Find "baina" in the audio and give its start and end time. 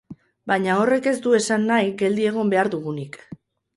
0.51-0.77